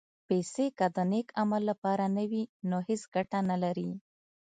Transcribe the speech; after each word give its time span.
پېسې 0.27 0.65
که 0.77 0.85
د 0.95 0.97
نېک 1.11 1.27
عمل 1.41 1.61
لپاره 1.71 2.05
نه 2.17 2.23
وي، 2.31 2.43
نو 2.69 2.77
هېڅ 2.87 3.01
ګټه 3.15 3.39
نه 3.49 3.57
لري. 3.63 3.89